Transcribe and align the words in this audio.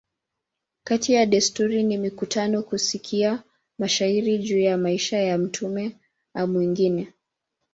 Kati 0.83 1.13
ya 1.13 1.25
desturi 1.25 1.83
ni 1.83 1.97
mikutano, 1.97 2.63
kusikia 2.63 3.43
mashairi 3.79 4.37
juu 4.39 4.59
ya 4.59 4.77
maisha 4.77 5.17
ya 5.17 5.37
mtume 5.37 5.95
a 6.33 6.47
mengine. 6.47 7.13